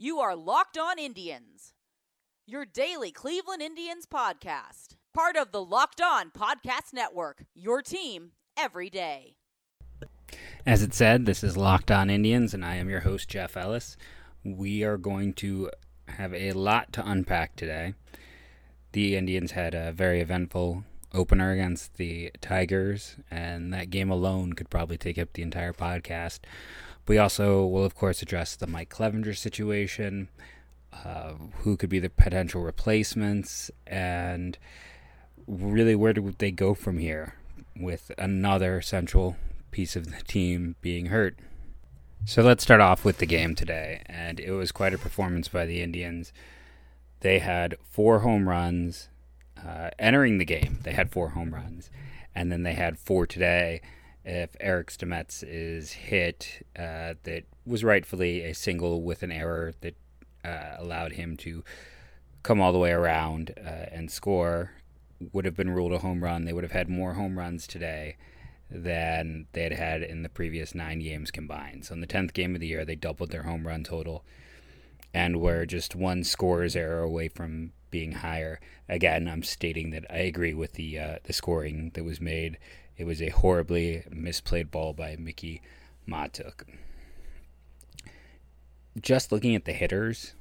You 0.00 0.20
are 0.20 0.36
Locked 0.36 0.78
On 0.78 0.96
Indians, 0.96 1.74
your 2.46 2.64
daily 2.64 3.10
Cleveland 3.10 3.62
Indians 3.62 4.06
podcast. 4.06 4.94
Part 5.12 5.34
of 5.34 5.50
the 5.50 5.60
Locked 5.60 6.00
On 6.00 6.30
Podcast 6.30 6.92
Network, 6.92 7.46
your 7.52 7.82
team 7.82 8.30
every 8.56 8.90
day. 8.90 9.34
As 10.64 10.84
it 10.84 10.94
said, 10.94 11.26
this 11.26 11.42
is 11.42 11.56
Locked 11.56 11.90
On 11.90 12.10
Indians, 12.10 12.54
and 12.54 12.64
I 12.64 12.76
am 12.76 12.88
your 12.88 13.00
host, 13.00 13.28
Jeff 13.28 13.56
Ellis. 13.56 13.96
We 14.44 14.84
are 14.84 14.98
going 14.98 15.32
to 15.34 15.68
have 16.06 16.32
a 16.32 16.52
lot 16.52 16.92
to 16.92 17.04
unpack 17.04 17.56
today. 17.56 17.94
The 18.92 19.16
Indians 19.16 19.50
had 19.50 19.74
a 19.74 19.90
very 19.90 20.20
eventful 20.20 20.84
opener 21.12 21.50
against 21.50 21.94
the 21.94 22.30
Tigers, 22.40 23.16
and 23.32 23.72
that 23.74 23.90
game 23.90 24.12
alone 24.12 24.52
could 24.52 24.70
probably 24.70 24.96
take 24.96 25.18
up 25.18 25.32
the 25.32 25.42
entire 25.42 25.72
podcast. 25.72 26.38
We 27.08 27.16
also 27.16 27.64
will, 27.64 27.86
of 27.86 27.94
course, 27.94 28.20
address 28.20 28.54
the 28.54 28.66
Mike 28.66 28.90
Clevinger 28.90 29.34
situation, 29.34 30.28
uh, 30.92 31.32
who 31.60 31.78
could 31.78 31.88
be 31.88 32.00
the 32.00 32.10
potential 32.10 32.60
replacements, 32.60 33.70
and 33.86 34.58
really 35.46 35.94
where 35.94 36.12
do 36.12 36.34
they 36.36 36.50
go 36.50 36.74
from 36.74 36.98
here 36.98 37.34
with 37.74 38.12
another 38.18 38.82
central 38.82 39.36
piece 39.70 39.96
of 39.96 40.10
the 40.10 40.22
team 40.24 40.76
being 40.82 41.06
hurt. 41.06 41.38
So 42.26 42.42
let's 42.42 42.62
start 42.62 42.82
off 42.82 43.06
with 43.06 43.18
the 43.18 43.26
game 43.26 43.54
today, 43.54 44.02
and 44.04 44.38
it 44.38 44.50
was 44.50 44.70
quite 44.70 44.92
a 44.92 44.98
performance 44.98 45.48
by 45.48 45.64
the 45.64 45.80
Indians. 45.80 46.30
They 47.20 47.38
had 47.38 47.76
four 47.88 48.18
home 48.18 48.46
runs 48.46 49.08
uh, 49.66 49.90
entering 49.98 50.36
the 50.36 50.44
game. 50.44 50.80
They 50.82 50.92
had 50.92 51.10
four 51.10 51.30
home 51.30 51.54
runs, 51.54 51.90
and 52.34 52.52
then 52.52 52.64
they 52.64 52.74
had 52.74 52.98
four 52.98 53.26
today 53.26 53.80
if 54.28 54.54
Eric 54.60 54.90
Stamets 54.90 55.42
is 55.46 55.92
hit, 55.92 56.66
uh, 56.76 57.14
that 57.22 57.44
was 57.64 57.82
rightfully 57.82 58.42
a 58.42 58.54
single 58.54 59.02
with 59.02 59.22
an 59.22 59.32
error 59.32 59.72
that 59.80 59.96
uh, 60.44 60.76
allowed 60.78 61.12
him 61.12 61.36
to 61.38 61.64
come 62.42 62.60
all 62.60 62.72
the 62.72 62.78
way 62.78 62.90
around 62.90 63.54
uh, 63.58 63.86
and 63.90 64.10
score, 64.10 64.72
would 65.32 65.44
have 65.44 65.56
been 65.56 65.70
ruled 65.70 65.92
a 65.92 65.98
home 65.98 66.22
run. 66.22 66.44
They 66.44 66.52
would 66.52 66.62
have 66.62 66.72
had 66.72 66.88
more 66.88 67.14
home 67.14 67.38
runs 67.38 67.66
today 67.66 68.16
than 68.70 69.46
they 69.52 69.62
had 69.62 69.72
had 69.72 70.02
in 70.02 70.22
the 70.22 70.28
previous 70.28 70.74
nine 70.74 71.00
games 71.00 71.30
combined. 71.30 71.86
So 71.86 71.94
in 71.94 72.00
the 72.00 72.06
10th 72.06 72.34
game 72.34 72.54
of 72.54 72.60
the 72.60 72.66
year, 72.66 72.84
they 72.84 72.96
doubled 72.96 73.30
their 73.30 73.44
home 73.44 73.66
run 73.66 73.82
total 73.82 74.24
and 75.14 75.40
were 75.40 75.64
just 75.64 75.96
one 75.96 76.22
scorer's 76.22 76.76
error 76.76 77.02
away 77.02 77.28
from 77.28 77.72
being 77.90 78.12
higher. 78.12 78.60
Again, 78.90 79.26
I'm 79.26 79.42
stating 79.42 79.90
that 79.90 80.04
I 80.10 80.18
agree 80.18 80.52
with 80.52 80.74
the 80.74 80.98
uh, 80.98 81.16
the 81.24 81.32
scoring 81.32 81.92
that 81.94 82.04
was 82.04 82.20
made 82.20 82.58
it 82.98 83.06
was 83.06 83.22
a 83.22 83.30
horribly 83.30 84.02
misplayed 84.10 84.70
ball 84.70 84.92
by 84.92 85.16
Mikie 85.16 85.60
Mahtook. 86.06 86.64
Just 89.00 89.30
looking 89.30 89.54
at 89.54 89.64
the 89.64 89.72
hitters, 89.72 90.34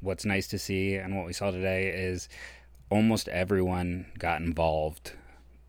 what's 0.00 0.26
nice 0.26 0.46
to 0.48 0.58
see 0.58 0.94
and 0.94 1.16
what 1.16 1.26
we 1.26 1.32
saw 1.32 1.50
today 1.50 1.88
is 1.88 2.28
almost 2.90 3.28
everyone 3.28 4.06
got 4.18 4.42
involved. 4.42 5.12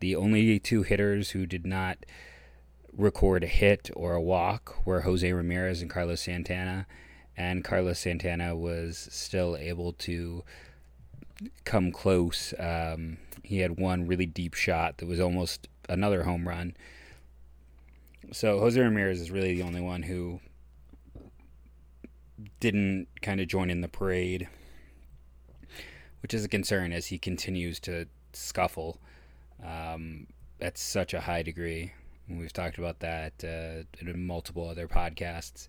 The 0.00 0.14
only 0.14 0.58
two 0.58 0.82
hitters 0.82 1.30
who 1.30 1.46
did 1.46 1.66
not 1.66 2.04
record 2.92 3.42
a 3.42 3.48
hit 3.48 3.90
or 3.96 4.12
a 4.12 4.20
walk 4.20 4.84
were 4.84 5.00
Jose 5.00 5.32
Ramirez 5.32 5.80
and 5.80 5.90
Carlos 5.90 6.20
Santana. 6.20 6.86
And 7.36 7.64
Carlos 7.64 7.98
Santana 7.98 8.54
was 8.54 9.08
still 9.10 9.56
able 9.56 9.94
to 9.94 10.44
come 11.64 11.90
close. 11.90 12.52
Um, 12.58 13.16
he 13.42 13.60
had 13.60 13.78
one 13.78 14.06
really 14.06 14.26
deep 14.26 14.54
shot 14.54 14.98
that 14.98 15.06
was 15.06 15.18
almost 15.18 15.68
another 15.88 16.24
home 16.24 16.48
run. 16.48 16.76
So 18.32 18.58
Jose 18.60 18.80
Ramirez 18.80 19.20
is 19.20 19.30
really 19.30 19.54
the 19.54 19.62
only 19.62 19.80
one 19.80 20.02
who 20.02 20.40
didn't 22.60 23.08
kind 23.22 23.40
of 23.40 23.48
join 23.48 23.70
in 23.70 23.80
the 23.80 23.88
parade, 23.88 24.48
which 26.22 26.34
is 26.34 26.44
a 26.44 26.48
concern 26.48 26.92
as 26.92 27.06
he 27.06 27.18
continues 27.18 27.78
to 27.80 28.06
scuffle 28.32 28.98
um, 29.64 30.26
at 30.60 30.78
such 30.78 31.14
a 31.14 31.20
high 31.20 31.42
degree. 31.42 31.92
We've 32.28 32.52
talked 32.52 32.78
about 32.78 33.00
that 33.00 33.32
uh, 33.44 33.84
in 34.00 34.26
multiple 34.26 34.68
other 34.68 34.88
podcasts, 34.88 35.68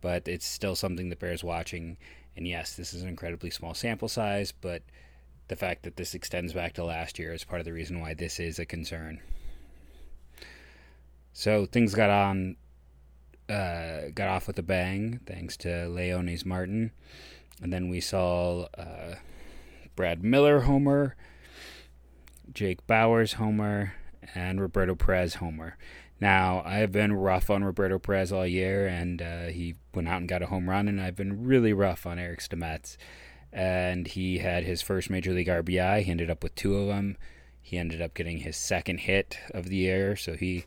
but 0.00 0.26
it's 0.26 0.46
still 0.46 0.74
something 0.74 1.10
that 1.10 1.18
bears 1.18 1.44
watching. 1.44 1.98
And 2.36 2.48
yes, 2.48 2.74
this 2.74 2.94
is 2.94 3.02
an 3.02 3.08
incredibly 3.08 3.50
small 3.50 3.74
sample 3.74 4.08
size, 4.08 4.52
but 4.52 4.82
the 5.48 5.56
fact 5.56 5.82
that 5.82 5.96
this 5.96 6.14
extends 6.14 6.52
back 6.52 6.72
to 6.74 6.84
last 6.84 7.18
year 7.18 7.34
is 7.34 7.44
part 7.44 7.60
of 7.60 7.66
the 7.66 7.72
reason 7.72 8.00
why 8.00 8.14
this 8.14 8.40
is 8.40 8.58
a 8.58 8.64
concern. 8.64 9.20
So 11.32 11.66
things 11.66 11.94
got 11.94 12.10
on, 12.10 12.56
uh, 13.48 14.10
got 14.14 14.28
off 14.28 14.46
with 14.46 14.58
a 14.58 14.62
bang 14.62 15.20
thanks 15.26 15.56
to 15.58 15.68
Leonys 15.68 16.44
Martin, 16.44 16.92
and 17.62 17.72
then 17.72 17.88
we 17.88 18.00
saw 18.00 18.66
uh, 18.76 19.16
Brad 19.96 20.24
Miller 20.24 20.60
homer, 20.60 21.16
Jake 22.52 22.86
Bauers 22.86 23.34
homer, 23.34 23.94
and 24.34 24.60
Roberto 24.60 24.94
Perez 24.94 25.34
homer. 25.36 25.76
Now 26.20 26.62
I 26.66 26.74
have 26.74 26.92
been 26.92 27.14
rough 27.14 27.48
on 27.48 27.64
Roberto 27.64 27.98
Perez 27.98 28.32
all 28.32 28.46
year, 28.46 28.86
and 28.86 29.22
uh, 29.22 29.46
he 29.46 29.76
went 29.94 30.08
out 30.08 30.18
and 30.18 30.28
got 30.28 30.42
a 30.42 30.46
home 30.46 30.68
run, 30.68 30.88
and 30.88 31.00
I've 31.00 31.16
been 31.16 31.44
really 31.44 31.72
rough 31.72 32.06
on 32.06 32.18
Eric 32.18 32.40
Stamets. 32.40 32.96
And 33.52 34.06
he 34.06 34.38
had 34.38 34.62
his 34.62 34.80
first 34.80 35.10
major 35.10 35.32
league 35.32 35.48
RBI. 35.48 36.02
He 36.02 36.10
ended 36.10 36.30
up 36.30 36.42
with 36.42 36.54
two 36.54 36.76
of 36.76 36.86
them. 36.86 37.16
He 37.60 37.78
ended 37.78 38.00
up 38.00 38.14
getting 38.14 38.38
his 38.38 38.56
second 38.56 39.00
hit 39.00 39.38
of 39.52 39.66
the 39.66 39.76
year, 39.76 40.14
so 40.14 40.34
he 40.34 40.64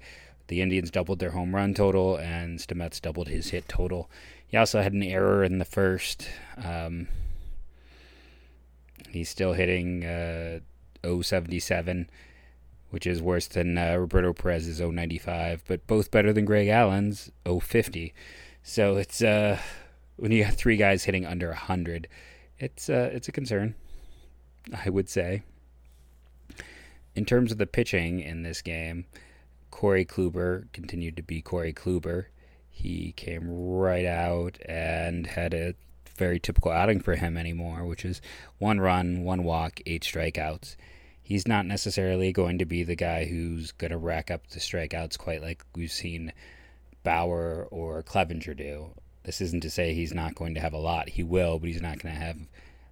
the 0.47 0.61
Indians 0.61 0.91
doubled 0.91 1.19
their 1.19 1.31
home 1.31 1.55
run 1.55 1.73
total, 1.73 2.17
and 2.17 2.59
Stamets 2.59 3.01
doubled 3.01 3.27
his 3.27 3.49
hit 3.49 3.67
total. 3.67 4.09
He 4.47 4.57
also 4.57 4.81
had 4.81 4.93
an 4.93 5.03
error 5.03 5.43
in 5.43 5.57
the 5.57 5.65
first. 5.65 6.27
Um, 6.63 7.07
he's 9.09 9.29
still 9.29 9.53
hitting 9.53 10.05
uh, 10.05 10.59
077, 11.03 12.09
which 12.89 13.07
is 13.07 13.21
worse 13.21 13.47
than 13.47 13.77
uh, 13.77 13.95
Roberto 13.95 14.33
Perez's 14.33 14.79
095, 14.79 15.63
but 15.67 15.87
both 15.87 16.11
better 16.11 16.33
than 16.33 16.45
Greg 16.45 16.67
Allen's 16.67 17.31
050. 17.45 18.13
So 18.61 18.97
it's 18.97 19.21
uh, 19.21 19.59
when 20.17 20.31
you 20.31 20.43
got 20.43 20.53
three 20.53 20.77
guys 20.77 21.03
hitting 21.03 21.25
under 21.25 21.49
100, 21.49 22.07
it's 22.59 22.89
uh, 22.89 23.09
it's 23.11 23.27
a 23.27 23.31
concern, 23.31 23.75
I 24.85 24.89
would 24.89 25.09
say. 25.09 25.43
In 27.15 27.25
terms 27.25 27.51
of 27.51 27.57
the 27.57 27.67
pitching 27.67 28.19
in 28.19 28.43
this 28.43 28.61
game, 28.61 29.05
Corey 29.73 30.05
Kluber 30.05 30.71
continued 30.71 31.17
to 31.17 31.23
be 31.23 31.41
Corey 31.41 31.73
Kluber. 31.73 32.27
He 32.69 33.11
came 33.17 33.49
right 33.49 34.05
out 34.05 34.59
and 34.67 35.25
had 35.25 35.55
a 35.55 35.73
very 36.15 36.39
typical 36.39 36.71
outing 36.71 37.01
for 37.01 37.15
him 37.15 37.35
anymore, 37.35 37.83
which 37.83 38.05
is 38.05 38.21
one 38.59 38.79
run, 38.79 39.23
one 39.23 39.43
walk, 39.43 39.81
eight 39.87 40.03
strikeouts. 40.03 40.75
He's 41.23 41.47
not 41.47 41.65
necessarily 41.65 42.31
going 42.31 42.59
to 42.59 42.65
be 42.65 42.83
the 42.83 42.95
guy 42.95 43.25
who's 43.25 43.71
going 43.71 43.89
to 43.89 43.97
rack 43.97 44.29
up 44.29 44.45
the 44.47 44.59
strikeouts 44.59 45.17
quite 45.17 45.41
like 45.41 45.65
we've 45.75 45.91
seen 45.91 46.33
Bauer 47.01 47.67
or 47.71 48.03
Clevinger 48.03 48.55
do. 48.55 48.91
This 49.23 49.41
isn't 49.41 49.61
to 49.61 49.71
say 49.71 49.93
he's 49.95 50.13
not 50.13 50.35
going 50.35 50.53
to 50.53 50.61
have 50.61 50.73
a 50.73 50.77
lot. 50.77 51.09
He 51.09 51.23
will, 51.23 51.57
but 51.57 51.67
he's 51.67 51.81
not 51.81 51.97
going 51.97 52.13
to 52.13 52.21
have 52.21 52.37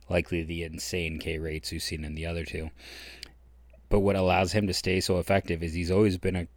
likely 0.09 0.41
the 0.41 0.63
insane 0.63 1.19
K 1.19 1.37
rates 1.37 1.71
we've 1.71 1.83
seen 1.83 2.03
in 2.03 2.15
the 2.15 2.25
other 2.25 2.43
two. 2.43 2.71
But 3.87 3.99
what 3.99 4.15
allows 4.15 4.51
him 4.51 4.65
to 4.65 4.73
stay 4.73 4.99
so 4.99 5.19
effective 5.19 5.61
is 5.61 5.73
he's 5.73 5.91
always 5.91 6.17
been 6.17 6.35
a 6.35 6.47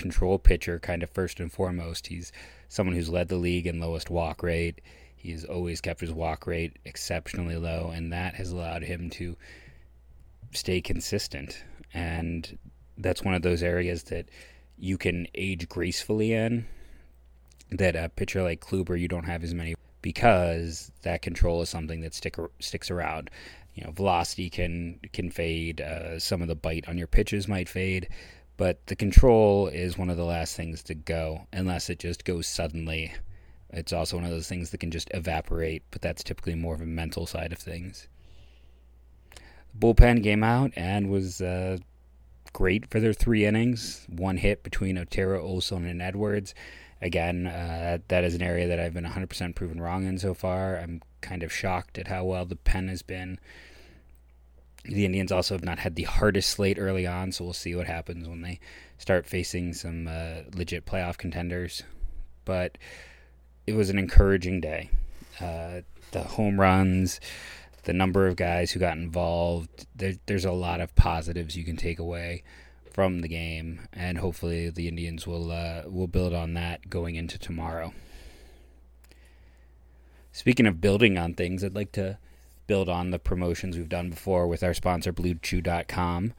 control 0.00 0.38
pitcher, 0.38 0.78
kind 0.78 1.02
of 1.02 1.10
first 1.10 1.38
and 1.38 1.52
foremost. 1.52 2.08
He's 2.08 2.32
someone 2.68 2.96
who's 2.96 3.08
led 3.08 3.28
the 3.28 3.36
league 3.36 3.66
in 3.66 3.80
lowest 3.80 4.10
walk 4.10 4.42
rate. 4.42 4.80
He's 5.14 5.44
always 5.44 5.80
kept 5.80 6.00
his 6.00 6.12
walk 6.12 6.46
rate 6.46 6.78
exceptionally 6.84 7.56
low, 7.56 7.92
and 7.94 8.12
that 8.12 8.34
has 8.36 8.50
allowed 8.50 8.82
him 8.82 9.10
to 9.10 9.36
stay 10.52 10.80
consistent. 10.80 11.62
And 11.92 12.58
that's 12.96 13.22
one 13.22 13.34
of 13.34 13.42
those 13.42 13.62
areas 13.62 14.04
that 14.04 14.28
you 14.78 14.96
can 14.96 15.26
age 15.34 15.68
gracefully 15.68 16.32
in. 16.32 16.66
That 17.70 17.94
a 17.94 18.08
pitcher 18.08 18.42
like 18.42 18.60
Kluber, 18.60 18.98
you 18.98 19.06
don't 19.06 19.26
have 19.26 19.44
as 19.44 19.54
many 19.54 19.74
because 20.02 20.90
that 21.02 21.22
control 21.22 21.62
is 21.62 21.68
something 21.68 22.00
that 22.00 22.14
stick 22.14 22.36
sticks 22.58 22.90
around. 22.90 23.30
You 23.74 23.84
know, 23.84 23.92
velocity 23.92 24.50
can 24.50 24.98
can 25.12 25.30
fade. 25.30 25.80
Uh, 25.80 26.18
some 26.18 26.42
of 26.42 26.48
the 26.48 26.56
bite 26.56 26.88
on 26.88 26.98
your 26.98 27.06
pitches 27.06 27.46
might 27.46 27.68
fade, 27.68 28.08
but 28.60 28.86
the 28.88 28.94
control 28.94 29.68
is 29.68 29.96
one 29.96 30.10
of 30.10 30.18
the 30.18 30.24
last 30.24 30.54
things 30.54 30.82
to 30.82 30.94
go 30.94 31.46
unless 31.50 31.88
it 31.88 31.98
just 31.98 32.26
goes 32.26 32.46
suddenly. 32.46 33.10
It's 33.70 33.90
also 33.90 34.18
one 34.18 34.26
of 34.26 34.30
those 34.30 34.48
things 34.48 34.68
that 34.68 34.80
can 34.80 34.90
just 34.90 35.10
evaporate, 35.14 35.82
but 35.90 36.02
that's 36.02 36.22
typically 36.22 36.54
more 36.54 36.74
of 36.74 36.82
a 36.82 36.86
mental 36.86 37.24
side 37.24 37.52
of 37.52 37.58
things. 37.58 38.06
The 39.32 39.78
bullpen 39.78 40.22
came 40.22 40.44
out 40.44 40.72
and 40.76 41.08
was 41.08 41.40
uh, 41.40 41.78
great 42.52 42.90
for 42.90 43.00
their 43.00 43.14
three 43.14 43.46
innings. 43.46 44.06
One 44.10 44.36
hit 44.36 44.62
between 44.62 44.98
Otero, 44.98 45.40
Olson, 45.40 45.86
and 45.86 46.02
Edwards. 46.02 46.54
Again, 47.00 47.46
uh, 47.46 48.00
that 48.08 48.24
is 48.24 48.34
an 48.34 48.42
area 48.42 48.68
that 48.68 48.78
I've 48.78 48.92
been 48.92 49.06
100% 49.06 49.54
proven 49.54 49.80
wrong 49.80 50.04
in 50.04 50.18
so 50.18 50.34
far. 50.34 50.76
I'm 50.76 51.00
kind 51.22 51.42
of 51.42 51.50
shocked 51.50 51.96
at 51.96 52.08
how 52.08 52.24
well 52.24 52.44
the 52.44 52.56
pen 52.56 52.88
has 52.88 53.00
been 53.00 53.40
the 54.84 55.04
Indians 55.04 55.30
also 55.30 55.54
have 55.54 55.64
not 55.64 55.78
had 55.78 55.94
the 55.94 56.04
hardest 56.04 56.50
slate 56.50 56.78
early 56.78 57.06
on, 57.06 57.32
so 57.32 57.44
we'll 57.44 57.52
see 57.52 57.74
what 57.74 57.86
happens 57.86 58.28
when 58.28 58.42
they 58.42 58.60
start 58.98 59.26
facing 59.26 59.72
some 59.72 60.08
uh, 60.08 60.42
legit 60.54 60.86
playoff 60.86 61.18
contenders. 61.18 61.82
But 62.44 62.78
it 63.66 63.74
was 63.74 63.90
an 63.90 63.98
encouraging 63.98 64.60
day. 64.60 64.90
uh, 65.40 65.80
the 66.12 66.22
home 66.22 66.60
runs, 66.60 67.20
the 67.84 67.92
number 67.92 68.26
of 68.26 68.36
guys 68.36 68.72
who 68.72 68.80
got 68.80 68.96
involved. 68.96 69.86
There, 69.94 70.14
there's 70.26 70.44
a 70.44 70.52
lot 70.52 70.80
of 70.80 70.94
positives 70.94 71.56
you 71.56 71.64
can 71.64 71.76
take 71.76 71.98
away 71.98 72.42
from 72.92 73.20
the 73.20 73.28
game, 73.28 73.88
and 73.92 74.18
hopefully 74.18 74.70
the 74.70 74.88
Indians 74.88 75.26
will 75.26 75.50
uh, 75.50 75.82
will 75.86 76.08
build 76.08 76.34
on 76.34 76.54
that 76.54 76.90
going 76.90 77.14
into 77.14 77.38
tomorrow. 77.38 77.92
Speaking 80.32 80.66
of 80.66 80.80
building 80.80 81.18
on 81.18 81.34
things, 81.34 81.64
I'd 81.64 81.74
like 81.74 81.92
to 81.92 82.18
build 82.70 82.88
on 82.88 83.10
the 83.10 83.18
promotions 83.18 83.76
we've 83.76 83.88
done 83.88 84.10
before 84.10 84.46
with 84.46 84.62
our 84.62 84.72
sponsor 84.72 85.12
BlueChew.com. 85.12 86.32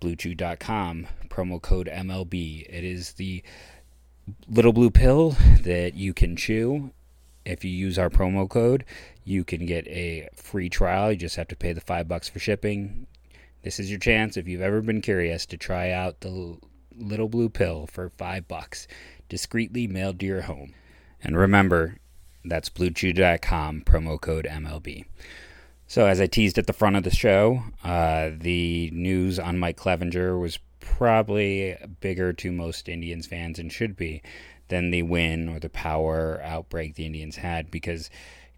BlueChew.com 0.00 1.06
promo 1.28 1.62
code 1.62 1.86
MLB. 1.86 2.66
It 2.68 2.82
is 2.82 3.12
the 3.12 3.44
little 4.48 4.72
blue 4.72 4.90
pill 4.90 5.36
that 5.62 5.94
you 5.94 6.12
can 6.12 6.34
chew. 6.34 6.90
If 7.44 7.64
you 7.64 7.70
use 7.70 8.00
our 8.00 8.10
promo 8.10 8.48
code, 8.48 8.84
you 9.22 9.44
can 9.44 9.64
get 9.64 9.86
a 9.86 10.28
free 10.34 10.68
trial. 10.68 11.12
You 11.12 11.18
just 11.18 11.36
have 11.36 11.46
to 11.46 11.56
pay 11.56 11.72
the 11.72 11.80
five 11.80 12.08
bucks 12.08 12.28
for 12.28 12.40
shipping. 12.40 13.06
This 13.62 13.78
is 13.78 13.90
your 13.90 14.00
chance 14.00 14.36
if 14.36 14.48
you've 14.48 14.60
ever 14.60 14.82
been 14.82 15.00
curious 15.00 15.46
to 15.46 15.56
try 15.56 15.92
out 15.92 16.22
the 16.22 16.56
little 16.96 17.28
blue 17.28 17.48
pill 17.48 17.86
for 17.86 18.10
five 18.18 18.48
bucks, 18.48 18.88
discreetly 19.28 19.86
mailed 19.86 20.18
to 20.18 20.26
your 20.26 20.42
home. 20.42 20.74
And 21.22 21.38
remember, 21.38 21.98
that's 22.44 22.70
bluechew.com, 22.70 23.82
promo 23.82 24.20
code 24.20 24.48
MLB. 24.50 25.04
So, 25.90 26.06
as 26.06 26.20
I 26.20 26.28
teased 26.28 26.56
at 26.56 26.68
the 26.68 26.72
front 26.72 26.94
of 26.94 27.02
the 27.02 27.10
show, 27.10 27.64
uh, 27.82 28.30
the 28.38 28.92
news 28.92 29.40
on 29.40 29.58
Mike 29.58 29.76
Clevinger 29.76 30.40
was 30.40 30.60
probably 30.78 31.76
bigger 31.98 32.32
to 32.32 32.52
most 32.52 32.88
Indians 32.88 33.26
fans 33.26 33.58
and 33.58 33.72
should 33.72 33.96
be 33.96 34.22
than 34.68 34.92
the 34.92 35.02
win 35.02 35.48
or 35.48 35.58
the 35.58 35.68
power 35.68 36.40
outbreak 36.44 36.94
the 36.94 37.06
Indians 37.06 37.34
had 37.34 37.72
because 37.72 38.08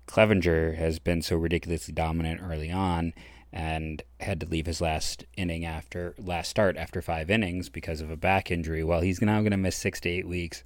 Clevinger 0.07 0.77
has 0.77 0.99
been 0.99 1.23
so 1.23 1.37
ridiculously 1.37 1.95
dominant 1.95 2.43
early 2.43 2.71
on 2.71 3.15
and 3.51 4.03
had 4.21 4.39
to 4.41 4.47
leave 4.47 4.67
his 4.67 4.83
last 4.83 5.25
inning 5.35 5.65
after 5.65 6.15
last 6.19 6.51
start 6.51 6.77
after 6.77 7.01
five 7.01 7.31
innings 7.31 7.71
because 7.71 8.03
of 8.03 8.11
a 8.11 8.17
back 8.17 8.51
injury. 8.51 8.85
Well, 8.85 9.01
he's 9.01 9.23
now 9.23 9.41
going 9.41 9.53
to 9.53 9.57
miss 9.57 9.77
six 9.77 10.01
to 10.01 10.11
eight 10.11 10.29
weeks, 10.29 10.63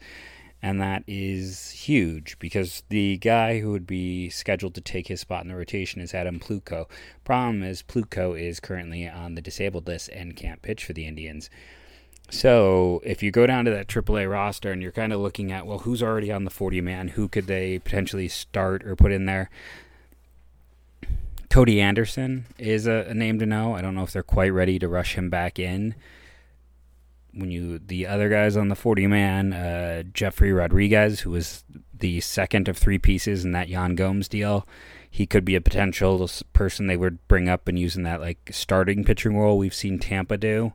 and 0.62 0.80
that 0.80 1.04
is 1.06 1.70
huge 1.70 2.38
because 2.38 2.82
the 2.88 3.18
guy 3.18 3.60
who 3.60 3.70
would 3.72 3.86
be 3.86 4.30
scheduled 4.30 4.74
to 4.74 4.80
take 4.80 5.08
his 5.08 5.20
spot 5.20 5.42
in 5.42 5.48
the 5.48 5.56
rotation 5.56 6.00
is 6.00 6.14
Adam 6.14 6.40
Plutko. 6.40 6.88
Problem 7.24 7.62
is, 7.62 7.82
Plutko 7.82 8.38
is 8.40 8.60
currently 8.60 9.08
on 9.08 9.34
the 9.34 9.42
disabled 9.42 9.86
list 9.86 10.08
and 10.10 10.36
can't 10.36 10.62
pitch 10.62 10.84
for 10.84 10.92
the 10.92 11.06
Indians. 11.06 11.50
So 12.30 13.00
if 13.04 13.22
you 13.22 13.30
go 13.30 13.46
down 13.46 13.64
to 13.66 13.70
that 13.70 13.86
AAA 13.86 14.30
roster 14.30 14.72
and 14.72 14.82
you're 14.82 14.92
kind 14.92 15.12
of 15.12 15.20
looking 15.20 15.52
at, 15.52 15.66
well, 15.66 15.80
who's 15.80 16.02
already 16.02 16.32
on 16.32 16.44
the 16.44 16.50
40 16.50 16.80
man? 16.80 17.08
Who 17.08 17.28
could 17.28 17.46
they 17.46 17.78
potentially 17.78 18.28
start 18.28 18.84
or 18.84 18.96
put 18.96 19.12
in 19.12 19.26
there? 19.26 19.48
Cody 21.48 21.80
Anderson 21.80 22.46
is 22.58 22.86
a, 22.86 23.06
a, 23.08 23.14
name 23.14 23.38
to 23.38 23.46
know. 23.46 23.74
I 23.74 23.80
don't 23.80 23.94
know 23.94 24.02
if 24.02 24.12
they're 24.12 24.22
quite 24.22 24.52
ready 24.52 24.78
to 24.80 24.88
rush 24.88 25.14
him 25.14 25.30
back 25.30 25.58
in. 25.58 25.94
When 27.36 27.50
you 27.50 27.78
the 27.78 28.06
other 28.06 28.28
guys 28.28 28.56
on 28.56 28.68
the 28.68 28.74
40 28.74 29.06
man, 29.06 29.52
uh, 29.52 30.02
Jefry 30.12 30.56
Rodriguez, 30.56 31.20
who 31.20 31.30
was 31.30 31.64
the 31.92 32.20
second 32.20 32.68
of 32.68 32.78
three 32.78 32.98
pieces 32.98 33.44
in 33.44 33.52
that 33.52 33.68
Yan 33.68 33.94
Gomes 33.94 34.28
deal, 34.28 34.66
he 35.10 35.26
could 35.26 35.44
be 35.44 35.54
a 35.54 35.60
potential 35.60 36.28
person 36.52 36.86
they 36.86 36.96
would 36.96 37.26
bring 37.28 37.48
up 37.48 37.68
and 37.68 37.78
use 37.78 37.96
in 37.96 38.02
that 38.04 38.20
like 38.20 38.50
starting 38.50 39.04
pitching 39.04 39.36
role 39.36 39.58
we've 39.58 39.74
seen 39.74 39.98
Tampa 39.98 40.36
do. 40.36 40.72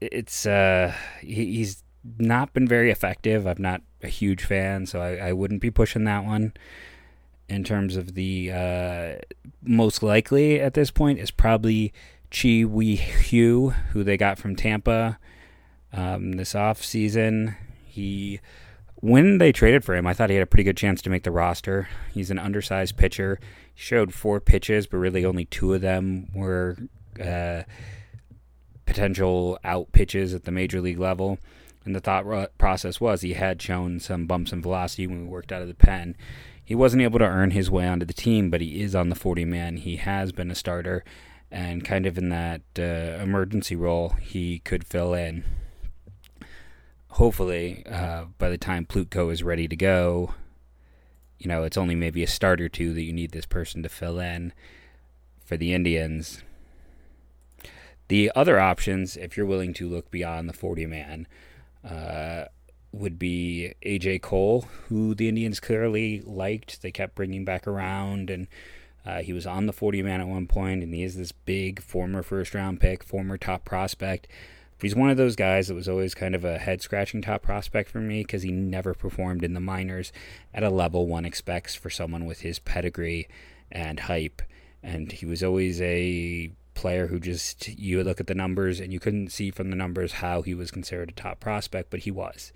It's 0.00 0.44
uh, 0.44 0.92
he, 1.20 1.56
he's 1.56 1.82
not 2.18 2.52
been 2.52 2.68
very 2.68 2.90
effective. 2.90 3.46
I'm 3.46 3.62
not 3.62 3.82
a 4.02 4.08
huge 4.08 4.44
fan, 4.44 4.86
so 4.86 5.00
I, 5.00 5.28
I 5.28 5.32
wouldn't 5.32 5.60
be 5.60 5.70
pushing 5.70 6.04
that 6.04 6.24
one 6.24 6.52
in 7.48 7.64
terms 7.64 7.96
of 7.96 8.14
the 8.14 8.52
uh, 8.52 9.14
most 9.62 10.02
likely 10.02 10.60
at 10.60 10.74
this 10.74 10.90
point 10.90 11.18
is 11.18 11.30
probably 11.30 11.92
Chih-Wei 12.30 12.96
Hu, 12.96 13.70
who 13.92 14.04
they 14.04 14.16
got 14.16 14.38
from 14.38 14.56
Tampa 14.56 15.18
um, 15.94 16.32
this 16.32 16.54
off 16.54 16.82
season. 16.82 17.56
He 17.86 18.40
when 18.96 19.38
they 19.38 19.52
traded 19.52 19.84
for 19.84 19.94
him, 19.94 20.06
I 20.06 20.14
thought 20.14 20.30
he 20.30 20.36
had 20.36 20.42
a 20.42 20.46
pretty 20.46 20.64
good 20.64 20.76
chance 20.76 21.02
to 21.02 21.10
make 21.10 21.24
the 21.24 21.30
roster. 21.30 21.88
He's 22.12 22.30
an 22.30 22.38
undersized 22.38 22.96
pitcher. 22.96 23.38
He 23.74 23.82
showed 23.82 24.14
four 24.14 24.40
pitches, 24.40 24.86
but 24.86 24.98
really 24.98 25.24
only 25.24 25.44
two 25.44 25.74
of 25.74 25.82
them 25.82 26.28
were 26.34 26.76
uh, 27.22 27.64
potential 28.86 29.58
out 29.62 29.92
pitches 29.92 30.32
at 30.32 30.44
the 30.44 30.52
major 30.52 30.80
league 30.80 30.98
level. 30.98 31.38
And 31.84 31.94
the 31.94 32.00
thought 32.00 32.56
process 32.56 32.98
was 32.98 33.20
he 33.20 33.34
had 33.34 33.60
shown 33.60 34.00
some 34.00 34.26
bumps 34.26 34.52
in 34.52 34.62
velocity 34.62 35.06
when 35.06 35.20
we 35.20 35.28
worked 35.28 35.52
out 35.52 35.60
of 35.60 35.68
the 35.68 35.74
pen 35.74 36.16
he 36.64 36.74
wasn't 36.74 37.02
able 37.02 37.18
to 37.18 37.26
earn 37.26 37.50
his 37.50 37.70
way 37.70 37.86
onto 37.86 38.06
the 38.06 38.14
team, 38.14 38.48
but 38.48 38.62
he 38.62 38.80
is 38.80 38.94
on 38.94 39.10
the 39.10 39.14
40 39.14 39.44
man. 39.44 39.76
He 39.76 39.96
has 39.96 40.32
been 40.32 40.50
a 40.50 40.54
starter, 40.54 41.04
and 41.50 41.84
kind 41.84 42.06
of 42.06 42.16
in 42.16 42.30
that 42.30 42.62
uh, 42.78 43.22
emergency 43.22 43.76
role, 43.76 44.10
he 44.20 44.60
could 44.60 44.84
fill 44.84 45.12
in. 45.12 45.44
Hopefully, 47.14 47.84
uh, 47.86 48.24
by 48.38 48.48
the 48.48 48.58
time 48.58 48.84
Plutko 48.84 49.32
is 49.32 49.44
ready 49.44 49.68
to 49.68 49.76
go, 49.76 50.34
you 51.38 51.46
know, 51.46 51.62
it's 51.62 51.76
only 51.76 51.94
maybe 51.94 52.24
a 52.24 52.26
start 52.26 52.60
or 52.60 52.68
two 52.68 52.92
that 52.92 53.02
you 53.02 53.12
need 53.12 53.30
this 53.30 53.46
person 53.46 53.84
to 53.84 53.88
fill 53.88 54.18
in 54.18 54.52
for 55.44 55.56
the 55.56 55.72
Indians. 55.72 56.42
The 58.08 58.32
other 58.34 58.58
options, 58.58 59.16
if 59.16 59.36
you're 59.36 59.46
willing 59.46 59.74
to 59.74 59.88
look 59.88 60.10
beyond 60.10 60.48
the 60.48 60.52
40 60.52 60.86
man, 60.86 61.28
uh, 61.88 62.46
would 62.90 63.16
be 63.16 63.74
AJ 63.86 64.20
Cole, 64.20 64.66
who 64.88 65.14
the 65.14 65.28
Indians 65.28 65.60
clearly 65.60 66.20
liked. 66.22 66.82
They 66.82 66.90
kept 66.90 67.14
bringing 67.14 67.44
back 67.44 67.68
around, 67.68 68.28
and 68.28 68.48
uh, 69.06 69.22
he 69.22 69.32
was 69.32 69.46
on 69.46 69.66
the 69.66 69.72
40 69.72 70.02
man 70.02 70.20
at 70.20 70.26
one 70.26 70.48
point, 70.48 70.82
and 70.82 70.92
he 70.92 71.04
is 71.04 71.16
this 71.16 71.30
big 71.30 71.80
former 71.80 72.24
first 72.24 72.56
round 72.56 72.80
pick, 72.80 73.04
former 73.04 73.38
top 73.38 73.64
prospect. 73.64 74.26
He's 74.84 74.94
one 74.94 75.08
of 75.08 75.16
those 75.16 75.34
guys 75.34 75.68
that 75.68 75.74
was 75.74 75.88
always 75.88 76.14
kind 76.14 76.34
of 76.34 76.44
a 76.44 76.58
head 76.58 76.82
scratching 76.82 77.22
top 77.22 77.42
prospect 77.42 77.88
for 77.88 78.00
me 78.00 78.20
because 78.22 78.42
he 78.42 78.52
never 78.52 78.92
performed 78.92 79.42
in 79.42 79.54
the 79.54 79.60
minors 79.60 80.12
at 80.52 80.62
a 80.62 80.68
level 80.68 81.06
one 81.06 81.24
expects 81.24 81.74
for 81.74 81.88
someone 81.88 82.26
with 82.26 82.40
his 82.40 82.58
pedigree 82.58 83.26
and 83.72 84.00
hype. 84.00 84.42
And 84.82 85.10
he 85.10 85.24
was 85.24 85.42
always 85.42 85.80
a 85.80 86.52
player 86.74 87.06
who 87.06 87.18
just, 87.18 87.68
you 87.68 88.04
look 88.04 88.20
at 88.20 88.26
the 88.26 88.34
numbers 88.34 88.78
and 88.78 88.92
you 88.92 89.00
couldn't 89.00 89.32
see 89.32 89.50
from 89.50 89.70
the 89.70 89.76
numbers 89.76 90.14
how 90.14 90.42
he 90.42 90.54
was 90.54 90.70
considered 90.70 91.08
a 91.08 91.12
top 91.12 91.40
prospect, 91.40 91.88
but 91.88 92.00
he 92.00 92.10
was. 92.10 92.52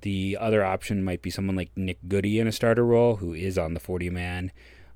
The 0.00 0.36
other 0.40 0.64
option 0.64 1.04
might 1.04 1.22
be 1.22 1.30
someone 1.30 1.54
like 1.54 1.70
Nick 1.76 1.98
Goody 2.08 2.40
in 2.40 2.48
a 2.48 2.52
starter 2.52 2.84
role, 2.84 3.16
who 3.16 3.34
is 3.34 3.56
on 3.56 3.74
the 3.74 3.80
40 3.80 4.10
man. 4.10 4.50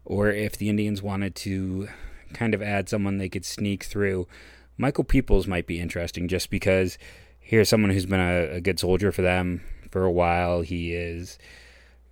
Or 0.04 0.30
if 0.30 0.56
the 0.56 0.68
Indians 0.68 1.00
wanted 1.00 1.37
to 1.37 1.88
kind 2.32 2.54
of 2.54 2.62
add 2.62 2.88
someone 2.88 3.18
they 3.18 3.28
could 3.28 3.44
sneak 3.44 3.84
through, 3.84 4.26
Michael 4.78 5.04
Peoples 5.04 5.47
might 5.47 5.66
be 5.66 5.80
interesting 5.80 6.28
just 6.28 6.49
because 6.49 6.97
here's 7.38 7.68
someone 7.68 7.90
who's 7.90 8.06
been 8.06 8.20
a, 8.20 8.56
a 8.56 8.61
good 8.61 8.78
soldier 8.78 9.12
for 9.12 9.23
them 9.23 9.62
for 9.90 10.04
a 10.04 10.12
while. 10.12 10.62
He 10.62 10.94
is 10.94 11.38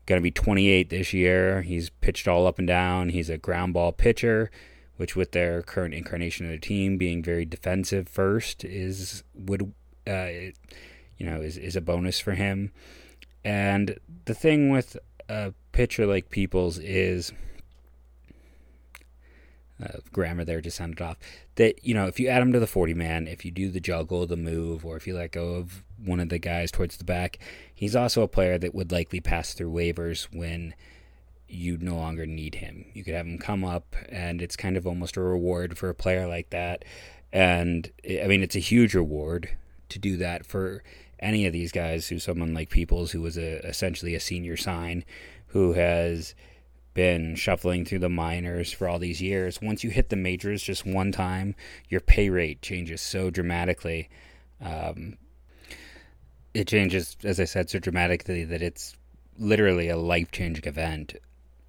going 0.04 0.20
to 0.20 0.22
be 0.22 0.30
28 0.30 0.90
this 0.90 1.12
year. 1.12 1.62
He's 1.62 1.90
pitched 1.90 2.28
all 2.28 2.46
up 2.46 2.58
and 2.58 2.66
down. 2.66 3.10
He's 3.10 3.30
a 3.30 3.38
ground 3.38 3.72
ball 3.72 3.92
pitcher, 3.92 4.50
which 4.96 5.16
with 5.16 5.32
their 5.32 5.62
current 5.62 5.94
incarnation 5.94 6.46
of 6.46 6.52
the 6.52 6.58
team 6.58 6.98
being 6.98 7.22
very 7.22 7.44
defensive 7.44 8.08
first 8.08 8.64
is 8.64 9.22
would 9.34 9.72
uh, 10.06 10.28
you 11.18 11.26
know, 11.26 11.40
is, 11.40 11.56
is 11.56 11.76
a 11.76 11.80
bonus 11.80 12.20
for 12.20 12.32
him. 12.32 12.72
And 13.44 13.98
the 14.24 14.34
thing 14.34 14.70
with 14.70 14.96
a 15.28 15.54
pitcher 15.72 16.06
like 16.06 16.30
Peoples 16.30 16.78
is 16.78 17.32
uh, 19.82 19.98
grammar 20.12 20.44
there 20.44 20.60
just 20.60 20.76
sounded 20.76 21.00
off. 21.00 21.18
That 21.56 21.84
you 21.84 21.94
know, 21.94 22.06
if 22.06 22.18
you 22.18 22.28
add 22.28 22.42
him 22.42 22.52
to 22.52 22.60
the 22.60 22.66
forty 22.66 22.94
man, 22.94 23.26
if 23.26 23.44
you 23.44 23.50
do 23.50 23.70
the 23.70 23.80
juggle, 23.80 24.26
the 24.26 24.36
move, 24.36 24.84
or 24.84 24.96
if 24.96 25.06
you 25.06 25.14
let 25.14 25.32
go 25.32 25.54
of 25.54 25.82
one 26.02 26.20
of 26.20 26.28
the 26.28 26.38
guys 26.38 26.70
towards 26.70 26.96
the 26.96 27.04
back, 27.04 27.38
he's 27.74 27.96
also 27.96 28.22
a 28.22 28.28
player 28.28 28.58
that 28.58 28.74
would 28.74 28.92
likely 28.92 29.20
pass 29.20 29.54
through 29.54 29.72
waivers 29.72 30.24
when 30.32 30.74
you 31.48 31.78
no 31.78 31.94
longer 31.94 32.26
need 32.26 32.56
him. 32.56 32.86
You 32.92 33.04
could 33.04 33.14
have 33.14 33.26
him 33.26 33.38
come 33.38 33.64
up, 33.64 33.94
and 34.08 34.42
it's 34.42 34.56
kind 34.56 34.76
of 34.76 34.86
almost 34.86 35.16
a 35.16 35.20
reward 35.20 35.78
for 35.78 35.88
a 35.88 35.94
player 35.94 36.26
like 36.26 36.50
that. 36.50 36.84
And 37.32 37.90
I 38.04 38.26
mean, 38.26 38.42
it's 38.42 38.56
a 38.56 38.60
huge 38.60 38.94
reward 38.94 39.50
to 39.88 39.98
do 39.98 40.16
that 40.16 40.46
for 40.46 40.82
any 41.18 41.46
of 41.46 41.52
these 41.52 41.72
guys 41.72 42.08
who 42.08 42.18
someone 42.18 42.54
like 42.54 42.70
Peoples, 42.70 43.12
who 43.12 43.22
was 43.22 43.38
a, 43.38 43.66
essentially 43.66 44.14
a 44.14 44.20
senior 44.20 44.56
sign, 44.56 45.04
who 45.48 45.72
has 45.74 46.34
been 46.96 47.36
shuffling 47.36 47.84
through 47.84 47.98
the 47.98 48.08
minors 48.08 48.72
for 48.72 48.88
all 48.88 48.98
these 48.98 49.20
years. 49.20 49.60
Once 49.60 49.84
you 49.84 49.90
hit 49.90 50.08
the 50.08 50.16
majors 50.16 50.62
just 50.62 50.86
one 50.86 51.12
time, 51.12 51.54
your 51.90 52.00
pay 52.00 52.30
rate 52.30 52.62
changes 52.62 53.02
so 53.02 53.28
dramatically. 53.28 54.08
Um, 54.62 55.18
it 56.54 56.66
changes, 56.66 57.18
as 57.22 57.38
I 57.38 57.44
said, 57.44 57.68
so 57.68 57.78
dramatically 57.78 58.44
that 58.44 58.62
it's 58.62 58.96
literally 59.38 59.90
a 59.90 59.96
life 59.98 60.32
changing 60.32 60.64
event. 60.64 61.14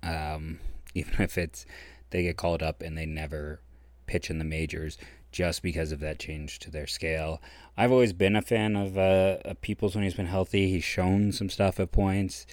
Um, 0.01 0.59
even 0.95 1.21
if 1.21 1.37
it's 1.37 1.65
they 2.09 2.23
get 2.23 2.37
called 2.37 2.63
up 2.63 2.81
and 2.81 2.97
they 2.97 3.05
never 3.05 3.59
pitch 4.05 4.29
in 4.29 4.39
the 4.39 4.45
majors 4.45 4.97
just 5.33 5.61
because 5.61 5.91
of 5.91 5.99
that 5.99 6.19
change 6.19 6.57
to 6.59 6.71
their 6.71 6.87
scale. 6.87 7.41
I've 7.75 7.91
always 7.91 8.13
been 8.13 8.37
a 8.37 8.41
fan 8.41 8.77
of, 8.77 8.97
uh, 8.97 9.39
of 9.43 9.59
Peoples 9.59 9.93
when 9.93 10.05
he's 10.05 10.13
been 10.13 10.27
healthy. 10.27 10.71
He's 10.71 10.85
shown 10.85 11.33
some 11.33 11.49
stuff 11.49 11.81
at 11.81 11.91
points. 11.91 12.47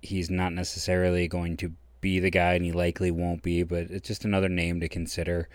He's 0.00 0.30
not 0.30 0.52
necessarily 0.52 1.28
going 1.28 1.56
to 1.58 1.72
be 2.00 2.20
the 2.20 2.30
guy, 2.30 2.54
and 2.54 2.64
he 2.64 2.72
likely 2.72 3.10
won't 3.10 3.42
be, 3.42 3.62
but 3.62 3.90
it's 3.90 4.08
just 4.08 4.24
another 4.24 4.48
name 4.48 4.80
to 4.80 4.88
consider. 4.88 5.48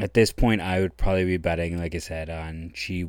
At 0.00 0.14
this 0.14 0.32
point, 0.32 0.60
I 0.60 0.80
would 0.80 0.96
probably 0.96 1.24
be 1.24 1.36
betting, 1.36 1.78
like 1.78 1.94
I 1.94 1.98
said, 1.98 2.30
on 2.30 2.72
Chi 2.74 3.04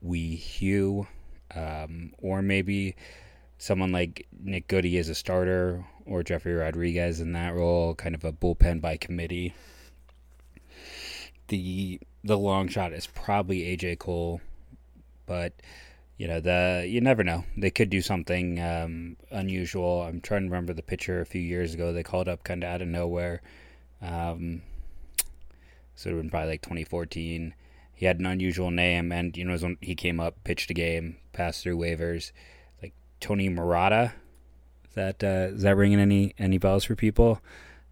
Wei 0.00 0.36
Hugh, 0.36 1.06
um, 1.54 2.12
or 2.18 2.42
maybe 2.42 2.94
someone 3.58 3.90
like 3.90 4.26
Nick 4.40 4.68
Goody 4.68 4.98
as 4.98 5.08
a 5.08 5.14
starter, 5.14 5.84
or 6.06 6.22
Jefry 6.22 6.58
Rodriguez 6.58 7.20
in 7.20 7.32
that 7.32 7.54
role, 7.54 7.94
kind 7.94 8.14
of 8.14 8.24
a 8.24 8.32
bullpen 8.32 8.80
by 8.80 8.96
committee. 8.96 9.54
The 11.48 12.00
the 12.22 12.38
long 12.38 12.68
shot 12.68 12.92
is 12.92 13.06
probably 13.06 13.60
AJ 13.60 13.98
Cole, 13.98 14.40
but 15.26 15.54
you 16.18 16.26
know 16.26 16.40
the 16.40 16.84
you 16.86 17.00
never 17.00 17.22
know. 17.24 17.44
They 17.56 17.70
could 17.70 17.90
do 17.90 18.02
something 18.02 18.60
um, 18.60 19.16
unusual. 19.30 20.02
I'm 20.02 20.20
trying 20.20 20.42
to 20.42 20.48
remember 20.48 20.74
the 20.74 20.82
pitcher 20.82 21.20
a 21.20 21.26
few 21.26 21.40
years 21.40 21.72
ago. 21.72 21.92
They 21.92 22.02
called 22.02 22.28
up 22.28 22.42
kind 22.42 22.64
of 22.64 22.70
out 22.70 22.82
of 22.82 22.88
nowhere. 22.88 23.40
Um, 24.02 24.62
so 25.94 26.10
it 26.10 26.14
would 26.14 26.22
been 26.22 26.30
probably 26.30 26.50
like 26.50 26.62
2014. 26.62 27.54
He 27.94 28.06
had 28.06 28.18
an 28.18 28.26
unusual 28.26 28.70
name, 28.70 29.12
and 29.12 29.36
you 29.36 29.44
know 29.44 29.56
when 29.56 29.78
he 29.80 29.94
came 29.94 30.18
up, 30.20 30.42
pitched 30.44 30.70
a 30.70 30.74
game, 30.74 31.16
passed 31.32 31.62
through 31.62 31.78
waivers, 31.78 32.32
like 32.82 32.94
Toru 33.20 33.48
Murata. 33.50 34.12
Is 34.88 34.94
that 34.94 35.22
uh, 35.22 35.54
is 35.54 35.62
that 35.62 35.76
ringing 35.76 36.00
any 36.00 36.34
any 36.36 36.58
bells 36.58 36.84
for 36.84 36.96
people? 36.96 37.40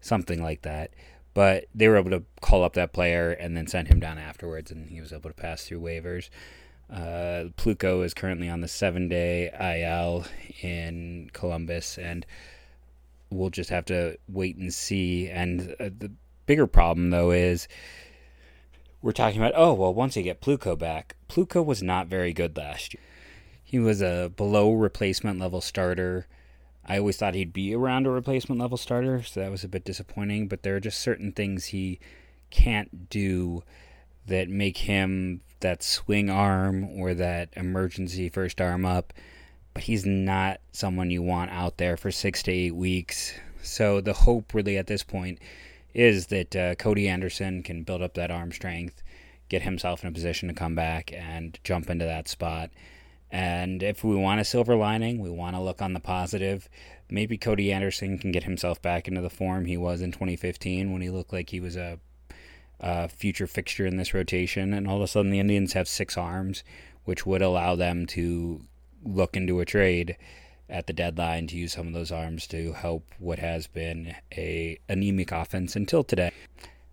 Something 0.01 0.43
like 0.43 0.63
that. 0.63 0.91
But 1.33 1.65
they 1.73 1.87
were 1.87 1.97
able 1.97 2.11
to 2.11 2.23
call 2.41 2.63
up 2.63 2.73
that 2.73 2.93
player 2.93 3.31
and 3.31 3.55
then 3.55 3.67
send 3.67 3.87
him 3.87 3.99
down 4.01 4.17
afterwards, 4.17 4.69
and 4.69 4.89
he 4.89 4.99
was 4.99 5.13
able 5.13 5.29
to 5.29 5.35
pass 5.35 5.65
through 5.65 5.81
waivers. 5.81 6.29
Uh, 6.89 7.51
Plutko 7.57 8.03
is 8.05 8.13
currently 8.13 8.49
on 8.49 8.61
the 8.61 8.67
seven 8.67 9.09
day 9.09 9.51
IL 9.59 10.25
in 10.61 11.29
Columbus, 11.33 11.97
and 11.97 12.25
we'll 13.29 13.49
just 13.49 13.69
have 13.69 13.85
to 13.85 14.17
wait 14.29 14.55
and 14.55 14.73
see. 14.73 15.29
And 15.29 15.75
uh, 15.79 15.89
the 15.97 16.11
bigger 16.45 16.67
problem, 16.67 17.09
though, 17.09 17.31
is 17.31 17.67
we're 19.01 19.11
talking 19.11 19.39
about 19.39 19.53
oh, 19.55 19.73
well, 19.73 19.93
once 19.93 20.15
you 20.15 20.23
get 20.23 20.41
Plutko 20.41 20.77
back, 20.77 21.15
Plutko 21.29 21.65
was 21.65 21.83
not 21.83 22.07
very 22.07 22.33
good 22.33 22.55
last 22.55 22.93
year. 22.93 23.03
He 23.63 23.79
was 23.79 24.01
a 24.01 24.31
below 24.35 24.71
replacement 24.71 25.39
level 25.39 25.59
starter. 25.59 26.27
I 26.85 26.99
always 26.99 27.17
thought 27.17 27.35
he'd 27.35 27.51
be 27.51 27.75
around 27.75 28.07
a 28.07 28.11
replacement 28.11 28.61
level 28.61 28.77
starter, 28.77 29.21
so 29.23 29.41
that 29.41 29.51
was 29.51 29.65
a 29.65 29.67
bit 29.67 29.83
disappointing. 29.83 30.47
But 30.47 30.63
there 30.63 30.77
are 30.77 30.79
just 30.79 31.01
certain 31.01 31.33
things 31.33 31.65
he 31.65 31.99
can't 32.49 33.09
do 33.09 33.63
that 34.27 34.49
make 34.49 34.77
him 34.77 35.41
that 35.59 35.81
swing 35.81 36.29
arm 36.29 36.83
or 36.99 37.13
that 37.13 37.49
emergency 37.55 38.29
first 38.29 38.61
arm 38.61 38.85
up, 38.85 39.13
but 39.73 39.83
he's 39.83 40.05
not 40.05 40.59
someone 40.71 41.09
you 41.09 41.21
want 41.21 41.51
out 41.51 41.77
there 41.77 41.97
for 41.97 42.11
six 42.11 42.43
to 42.43 42.51
eight 42.51 42.75
weeks. 42.75 43.33
So 43.61 44.01
the 44.01 44.13
hope 44.13 44.53
really 44.53 44.77
at 44.77 44.87
this 44.87 45.03
point 45.03 45.39
is 45.93 46.27
that 46.27 46.55
uh, 46.55 46.75
Cody 46.75 47.07
Anderson 47.07 47.63
can 47.63 47.83
build 47.83 48.01
up 48.01 48.13
that 48.13 48.31
arm 48.31 48.51
strength, 48.51 49.01
get 49.49 49.63
himself 49.63 50.03
in 50.03 50.09
a 50.09 50.13
position 50.13 50.47
to 50.47 50.53
come 50.53 50.75
back 50.75 51.11
and 51.11 51.57
jump 51.63 51.89
into 51.89 52.05
that 52.05 52.27
spot. 52.27 52.69
And 53.31 53.83
if 53.83 54.03
we 54.03 54.15
want 54.15 54.39
a 54.39 54.45
silver 54.45 54.75
lining, 54.75 55.19
we 55.19 55.29
want 55.29 55.55
to 55.55 55.61
look 55.61 55.81
on 55.81 55.93
the 55.93 55.99
positive. 55.99 56.69
Maybe 57.09 57.37
Cody 57.37 57.73
Anderson 57.73 58.17
can 58.17 58.31
get 58.31 58.43
himself 58.43 58.81
back 58.81 59.07
into 59.07 59.21
the 59.21 59.29
form 59.29 59.65
he 59.65 59.75
was 59.75 60.01
in 60.01 60.11
2015 60.11 60.93
when 60.93 61.01
he 61.01 61.09
looked 61.09 61.33
like 61.33 61.49
he 61.49 61.59
was 61.59 61.75
a 61.75 61.99
uh, 62.79 63.07
future 63.07 63.47
fixture 63.47 63.85
in 63.85 63.97
this 63.97 64.13
rotation, 64.13 64.73
and 64.73 64.87
all 64.87 64.97
of 64.97 65.01
a 65.01 65.07
sudden 65.07 65.31
the 65.31 65.39
Indians 65.39 65.73
have 65.73 65.87
six 65.87 66.17
arms, 66.17 66.63
which 67.05 67.25
would 67.25 67.41
allow 67.41 67.75
them 67.75 68.05
to 68.07 68.61
look 69.03 69.35
into 69.35 69.59
a 69.59 69.65
trade 69.65 70.17
at 70.69 70.87
the 70.87 70.93
deadline 70.93 71.47
to 71.47 71.55
use 71.55 71.73
some 71.73 71.87
of 71.87 71.93
those 71.93 72.11
arms 72.11 72.45
to 72.47 72.73
help 72.73 73.05
what 73.19 73.39
has 73.39 73.67
been 73.67 74.13
a 74.35 74.77
anemic 74.89 75.31
offense 75.31 75.75
until 75.75 76.03
today. 76.03 76.31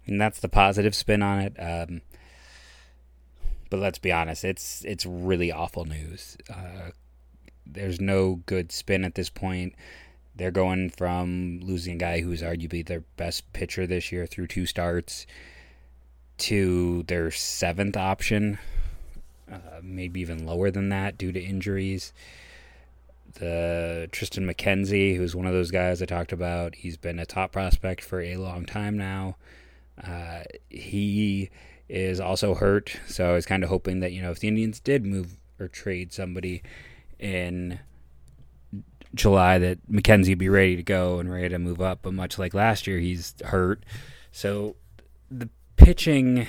And 0.06 0.20
that's 0.20 0.40
the 0.40 0.48
positive 0.48 0.94
spin 0.94 1.22
on 1.22 1.40
it. 1.40 1.56
Um, 1.58 2.02
but 3.70 3.80
let's 3.80 3.98
be 3.98 4.12
honest, 4.12 4.44
it's 4.44 4.84
it's 4.84 5.04
really 5.04 5.50
awful 5.50 5.84
news. 5.84 6.36
Uh, 6.48 6.90
there's 7.66 8.00
no 8.00 8.36
good 8.46 8.70
spin 8.70 9.04
at 9.04 9.14
this 9.14 9.30
point. 9.30 9.74
They're 10.36 10.50
going 10.50 10.90
from 10.90 11.60
losing 11.62 11.94
a 11.94 11.98
guy 11.98 12.20
who's 12.20 12.42
arguably 12.42 12.86
their 12.86 13.04
best 13.16 13.52
pitcher 13.52 13.86
this 13.86 14.12
year 14.12 14.26
through 14.26 14.48
two 14.48 14.66
starts 14.66 15.26
to 16.38 17.02
their 17.04 17.30
seventh 17.30 17.96
option, 17.96 18.58
uh, 19.50 19.80
maybe 19.82 20.20
even 20.20 20.46
lower 20.46 20.70
than 20.70 20.88
that 20.88 21.16
due 21.18 21.32
to 21.32 21.40
injuries. 21.40 22.12
The 23.34 24.08
Triston 24.12 24.50
McKenzie, 24.50 25.16
who's 25.16 25.34
one 25.34 25.46
of 25.46 25.52
those 25.52 25.70
guys 25.70 26.00
I 26.00 26.06
talked 26.06 26.32
about, 26.32 26.76
he's 26.76 26.96
been 26.96 27.18
a 27.18 27.26
top 27.26 27.52
prospect 27.52 28.02
for 28.02 28.20
a 28.20 28.36
long 28.36 28.64
time 28.64 28.96
now. 28.96 29.36
Uh, 30.02 30.42
he 30.70 31.50
is 31.88 32.20
also 32.20 32.54
hurt, 32.54 32.96
so 33.06 33.30
I 33.30 33.32
was 33.32 33.46
kind 33.46 33.62
of 33.62 33.68
hoping 33.68 34.00
that 34.00 34.12
you 34.12 34.22
know 34.22 34.30
if 34.30 34.40
the 34.40 34.48
Indians 34.48 34.80
did 34.80 35.04
move 35.04 35.36
or 35.60 35.68
trade 35.68 36.12
somebody 36.12 36.62
in 37.18 37.78
July, 39.14 39.58
that 39.58 39.78
McKenzie 39.90 40.30
would 40.30 40.38
be 40.38 40.48
ready 40.48 40.76
to 40.76 40.82
go 40.82 41.18
and 41.20 41.30
ready 41.30 41.48
to 41.50 41.58
move 41.58 41.80
up. 41.80 42.00
But 42.02 42.14
much 42.14 42.38
like 42.38 42.54
last 42.54 42.86
year, 42.86 42.98
he's 42.98 43.34
hurt, 43.44 43.84
so 44.32 44.76
the 45.30 45.48
pitching, 45.76 46.46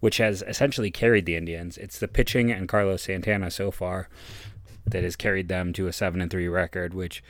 which 0.00 0.18
has 0.18 0.42
essentially 0.46 0.90
carried 0.90 1.26
the 1.26 1.36
Indians. 1.36 1.78
It's 1.78 1.98
the 1.98 2.08
pitching 2.08 2.50
and 2.50 2.68
Carlos 2.68 3.02
Santana 3.02 3.50
so 3.50 3.70
far 3.70 4.08
that 4.86 5.02
has 5.02 5.16
carried 5.16 5.48
them 5.48 5.72
to 5.74 5.86
a 5.86 5.92
seven 5.92 6.20
and 6.20 6.30
three 6.30 6.48
record. 6.48 6.94
Which, 6.94 7.22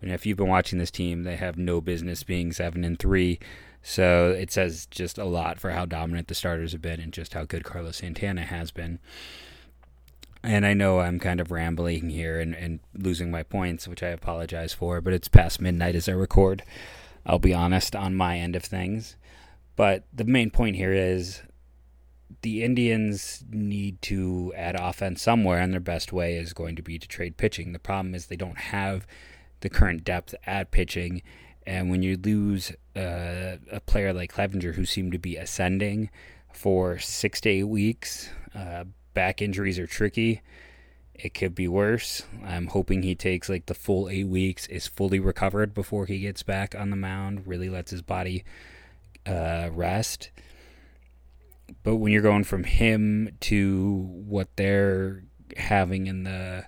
I 0.00 0.06
mean, 0.06 0.14
if 0.14 0.26
you've 0.26 0.36
been 0.36 0.48
watching 0.48 0.78
this 0.78 0.90
team, 0.90 1.24
they 1.24 1.36
have 1.36 1.56
no 1.56 1.80
business 1.80 2.22
being 2.22 2.52
seven 2.52 2.84
and 2.84 2.98
three. 2.98 3.38
So 3.82 4.30
it 4.30 4.52
says 4.52 4.86
just 4.86 5.18
a 5.18 5.24
lot 5.24 5.58
for 5.58 5.70
how 5.70 5.86
dominant 5.86 6.28
the 6.28 6.34
starters 6.34 6.72
have 6.72 6.82
been 6.82 7.00
and 7.00 7.12
just 7.12 7.34
how 7.34 7.44
good 7.44 7.64
Carlos 7.64 7.96
Santana 7.96 8.42
has 8.42 8.70
been. 8.70 8.98
And 10.42 10.64
I 10.64 10.74
know 10.74 11.00
I'm 11.00 11.18
kind 11.18 11.40
of 11.40 11.50
rambling 11.50 12.10
here 12.10 12.40
and, 12.40 12.54
and 12.54 12.80
losing 12.94 13.30
my 13.30 13.42
points, 13.42 13.86
which 13.86 14.02
I 14.02 14.08
apologize 14.08 14.72
for, 14.72 15.00
but 15.00 15.12
it's 15.12 15.28
past 15.28 15.60
midnight 15.60 15.94
as 15.94 16.08
I 16.08 16.12
record. 16.12 16.62
I'll 17.26 17.38
be 17.38 17.52
honest 17.52 17.94
on 17.94 18.14
my 18.14 18.38
end 18.38 18.56
of 18.56 18.64
things. 18.64 19.16
But 19.76 20.04
the 20.12 20.24
main 20.24 20.50
point 20.50 20.76
here 20.76 20.92
is 20.92 21.42
the 22.42 22.62
Indians 22.62 23.44
need 23.50 24.00
to 24.02 24.52
add 24.56 24.76
offense 24.78 25.22
somewhere, 25.22 25.58
and 25.58 25.72
their 25.72 25.80
best 25.80 26.12
way 26.12 26.36
is 26.36 26.52
going 26.52 26.76
to 26.76 26.82
be 26.82 26.98
to 26.98 27.08
trade 27.08 27.36
pitching. 27.36 27.72
The 27.72 27.78
problem 27.78 28.14
is 28.14 28.26
they 28.26 28.36
don't 28.36 28.58
have 28.58 29.06
the 29.60 29.68
current 29.68 30.04
depth 30.04 30.34
at 30.46 30.70
pitching, 30.70 31.22
and 31.66 31.90
when 31.90 32.02
you 32.02 32.16
lose 32.16 32.72
uh, 32.96 33.56
a 33.70 33.80
player 33.84 34.12
like 34.12 34.32
Clevinger, 34.32 34.74
who 34.74 34.86
seemed 34.86 35.12
to 35.12 35.18
be 35.18 35.36
ascending 35.36 36.10
for 36.52 36.98
six 36.98 37.40
to 37.42 37.50
eight 37.50 37.64
weeks, 37.64 38.30
uh, 38.54 38.84
back 39.14 39.42
injuries 39.42 39.78
are 39.78 39.86
tricky. 39.86 40.40
It 41.14 41.34
could 41.34 41.54
be 41.54 41.68
worse. 41.68 42.22
I'm 42.44 42.68
hoping 42.68 43.02
he 43.02 43.14
takes 43.14 43.50
like 43.50 43.66
the 43.66 43.74
full 43.74 44.08
eight 44.08 44.26
weeks, 44.26 44.66
is 44.68 44.86
fully 44.86 45.20
recovered 45.20 45.74
before 45.74 46.06
he 46.06 46.20
gets 46.20 46.42
back 46.42 46.74
on 46.74 46.88
the 46.88 46.96
mound, 46.96 47.46
really 47.46 47.68
lets 47.68 47.90
his 47.90 48.02
body 48.02 48.44
uh, 49.30 49.70
rest. 49.72 50.30
But 51.82 51.96
when 51.96 52.12
you're 52.12 52.22
going 52.22 52.44
from 52.44 52.64
him 52.64 53.36
to 53.40 54.08
what 54.26 54.48
they're 54.56 55.22
having 55.56 56.06
in 56.06 56.24
the 56.24 56.66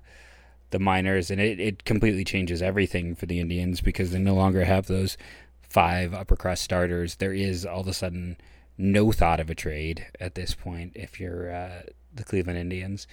the 0.71 0.79
minors, 0.79 1.31
and 1.31 1.39
it, 1.39 1.61
it 1.61 1.85
completely 1.85 2.25
changes 2.25 2.63
everything 2.63 3.15
for 3.15 3.27
the 3.27 3.41
Indians 3.41 3.83
because 3.83 4.11
they 4.11 4.19
no 4.19 4.35
longer 4.35 4.65
have 4.65 4.87
those 4.87 5.19
five 5.69 6.15
upper 6.15 6.35
crust 6.35 6.63
starters. 6.63 7.17
There 7.17 7.35
is 7.35 7.67
all 7.67 7.83
of 7.83 7.89
a 7.89 7.93
sudden 7.93 8.39
no 8.79 9.13
thought 9.13 9.39
of 9.39 9.51
a 9.51 9.55
trade 9.55 10.07
at 10.19 10.35
this 10.35 10.55
point 10.55 10.93
if 10.95 11.21
you're 11.21 11.55
uh, 11.55 11.83
the 12.15 12.25
Cleveland 12.25 12.59
Indians. 12.59 13.07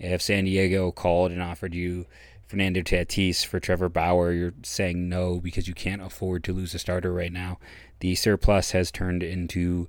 If 0.00 0.22
San 0.22 0.44
Diego 0.44 0.90
called 0.90 1.30
and 1.30 1.40
offered 1.40 1.72
you 1.72 2.06
Fernando 2.48 2.80
Tatis 2.80 3.46
for 3.46 3.60
Trevor 3.60 3.88
Bauer, 3.88 4.32
you're 4.32 4.54
saying 4.64 5.08
no 5.08 5.38
because 5.38 5.68
you 5.68 5.74
can't 5.74 6.02
afford 6.02 6.42
to 6.44 6.52
lose 6.52 6.74
a 6.74 6.80
starter 6.80 7.12
right 7.12 7.32
now 7.32 7.58
the 8.00 8.14
surplus 8.14 8.72
has 8.72 8.90
turned 8.90 9.22
into 9.22 9.88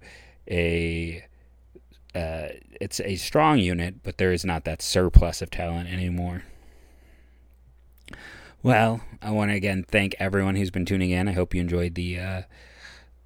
a 0.49 1.25
uh, 2.13 2.47
it's 2.79 3.01
a 3.01 3.17
strong 3.17 3.59
unit, 3.59 4.01
but 4.03 4.17
there 4.17 4.31
is 4.31 4.45
not 4.45 4.63
that 4.63 4.81
surplus 4.81 5.41
of 5.41 5.51
talent 5.51 5.91
anymore. 5.91 6.43
Well, 8.63 9.01
I 9.21 9.31
want 9.31 9.51
to 9.51 9.55
again 9.55 9.85
thank 9.87 10.15
everyone 10.17 10.55
who's 10.55 10.71
been 10.71 10.85
tuning 10.85 11.11
in. 11.11 11.27
I 11.27 11.33
hope 11.33 11.53
you 11.53 11.61
enjoyed 11.61 11.95
the 11.95 12.19
uh, 12.19 12.41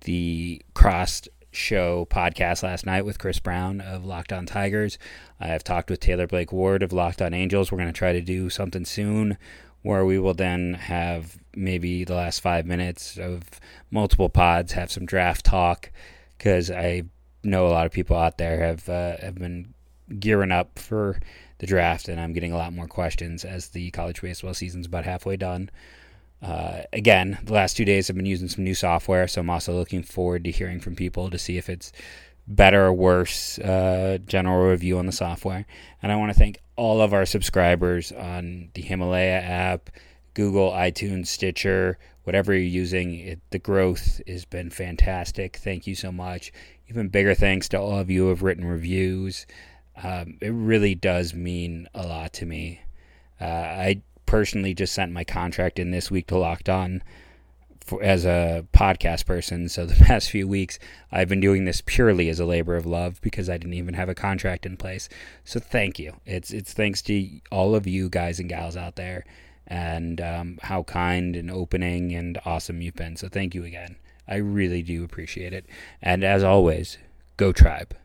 the 0.01 0.61
crossed 0.73 1.29
show 1.51 2.05
podcast 2.09 2.63
last 2.63 2.85
night 2.85 3.05
with 3.05 3.19
Chris 3.19 3.39
Brown 3.39 3.81
of 3.81 4.05
Locked 4.05 4.33
On 4.33 4.45
Tigers. 4.45 4.97
I 5.39 5.47
have 5.47 5.63
talked 5.63 5.89
with 5.89 5.99
Taylor 5.99 6.27
Blake 6.27 6.51
Ward 6.51 6.83
of 6.83 6.93
Locked 6.93 7.21
On 7.21 7.33
Angels. 7.33 7.71
We're 7.71 7.77
going 7.77 7.93
to 7.93 7.97
try 7.97 8.13
to 8.13 8.21
do 8.21 8.49
something 8.49 8.85
soon 8.85 9.37
where 9.81 10.05
we 10.05 10.19
will 10.19 10.33
then 10.33 10.73
have 10.73 11.37
maybe 11.55 12.03
the 12.03 12.15
last 12.15 12.41
five 12.41 12.65
minutes 12.65 13.17
of 13.17 13.43
multiple 13.91 14.29
pods, 14.29 14.73
have 14.73 14.91
some 14.91 15.05
draft 15.05 15.45
talk, 15.45 15.91
because 16.37 16.69
I 16.69 17.03
know 17.43 17.67
a 17.67 17.69
lot 17.69 17.85
of 17.85 17.91
people 17.91 18.17
out 18.17 18.37
there 18.37 18.59
have 18.59 18.89
uh, 18.89 19.17
have 19.17 19.35
been 19.35 19.73
gearing 20.19 20.51
up 20.51 20.79
for 20.79 21.19
the 21.59 21.67
draft, 21.67 22.07
and 22.07 22.19
I'm 22.19 22.33
getting 22.33 22.51
a 22.51 22.57
lot 22.57 22.73
more 22.73 22.87
questions 22.87 23.45
as 23.45 23.69
the 23.69 23.91
college 23.91 24.21
baseball 24.21 24.53
season's 24.53 24.87
about 24.87 25.05
halfway 25.05 25.37
done. 25.37 25.69
Uh, 26.41 26.83
again, 26.93 27.37
the 27.43 27.53
last 27.53 27.75
two 27.75 27.85
days 27.85 28.09
I've 28.09 28.15
been 28.15 28.25
using 28.25 28.47
some 28.47 28.63
new 28.63 28.75
software, 28.75 29.27
so 29.27 29.41
I'm 29.41 29.49
also 29.49 29.73
looking 29.73 30.03
forward 30.03 30.45
to 30.45 30.51
hearing 30.51 30.79
from 30.79 30.95
people 30.95 31.29
to 31.29 31.37
see 31.37 31.57
if 31.57 31.69
it's 31.69 31.91
better 32.47 32.85
or 32.85 32.93
worse. 32.93 33.59
Uh, 33.59 34.19
general 34.25 34.69
review 34.69 34.97
on 34.97 35.05
the 35.05 35.11
software, 35.11 35.65
and 36.01 36.11
I 36.11 36.15
want 36.15 36.31
to 36.31 36.39
thank 36.39 36.59
all 36.79 37.01
of 37.01 37.13
our 37.13 37.25
subscribers 37.25 38.13
on 38.13 38.69
the 38.73 38.81
Himalaya 38.81 39.41
app, 39.41 39.89
Google, 40.33 40.71
iTunes, 40.71 41.27
Stitcher, 41.27 41.99
whatever 42.23 42.53
you're 42.53 42.63
using. 42.63 43.15
It, 43.15 43.41
the 43.49 43.59
growth 43.59 44.21
has 44.25 44.45
been 44.45 44.69
fantastic. 44.69 45.57
Thank 45.57 45.87
you 45.87 45.93
so 45.93 46.09
much. 46.09 46.53
Even 46.87 47.09
bigger 47.09 47.35
thanks 47.35 47.67
to 47.69 47.79
all 47.79 47.99
of 47.99 48.09
you 48.09 48.23
who 48.23 48.29
have 48.29 48.43
written 48.43 48.63
reviews. 48.63 49.45
Um, 50.01 50.37
it 50.39 50.53
really 50.53 50.95
does 50.95 51.33
mean 51.33 51.89
a 51.93 52.07
lot 52.07 52.31
to 52.33 52.45
me. 52.45 52.79
Uh, 53.41 53.43
I 53.43 54.01
personally 54.25 54.73
just 54.73 54.93
sent 54.93 55.11
my 55.11 55.25
contract 55.25 55.79
in 55.79 55.91
this 55.91 56.09
week 56.09 56.27
to 56.27 56.37
Locked 56.37 56.69
On 56.69 57.03
for, 57.89 58.01
as 58.03 58.25
a 58.25 58.65
podcast 58.73 59.25
person. 59.25 59.67
So 59.67 59.85
the 59.85 59.95
past 60.05 60.29
few 60.29 60.47
weeks, 60.47 60.79
I've 61.11 61.29
been 61.29 61.39
doing 61.39 61.65
this 61.65 61.81
purely 61.85 62.29
as 62.29 62.39
a 62.39 62.45
labor 62.45 62.75
of 62.75 62.85
love 62.85 63.19
because 63.21 63.49
I 63.49 63.57
didn't 63.57 63.73
even 63.73 63.95
have 63.95 64.09
a 64.09 64.15
contract 64.15 64.65
in 64.65 64.77
place. 64.77 65.09
So 65.43 65.59
thank 65.59 65.99
you. 65.99 66.13
It's 66.25 66.51
it's 66.51 66.73
thanks 66.73 67.01
to 67.03 67.29
all 67.51 67.75
of 67.75 67.87
you 67.87 68.09
guys 68.09 68.39
and 68.39 68.47
gals 68.47 68.77
out 68.77 68.95
there, 68.95 69.25
and 69.67 70.21
um, 70.21 70.59
how 70.61 70.83
kind 70.83 71.35
and 71.35 71.51
opening 71.51 72.13
and 72.13 72.39
awesome 72.45 72.81
you've 72.81 72.95
been. 72.95 73.15
So 73.15 73.27
thank 73.27 73.53
you 73.53 73.65
again. 73.65 73.97
I 74.27 74.35
really 74.35 74.83
do 74.83 75.03
appreciate 75.03 75.53
it. 75.53 75.65
And 76.01 76.23
as 76.23 76.43
always, 76.43 76.99
go 77.37 77.51
tribe. 77.51 77.95